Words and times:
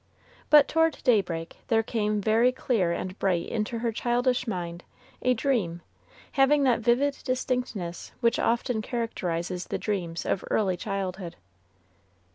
But 0.49 0.67
toward 0.67 0.97
daybreak, 1.03 1.57
there 1.67 1.83
came 1.83 2.21
very 2.21 2.51
clear 2.51 2.91
and 2.91 3.19
bright 3.19 3.47
into 3.47 3.77
her 3.77 3.91
childish 3.91 4.47
mind 4.47 4.83
a 5.21 5.35
dream, 5.35 5.83
having 6.31 6.63
that 6.63 6.79
vivid 6.79 7.19
distinctness 7.23 8.11
which 8.19 8.39
often 8.39 8.81
characterizes 8.81 9.65
the 9.67 9.77
dreams 9.77 10.25
of 10.25 10.43
early 10.49 10.75
childhood. 10.75 11.35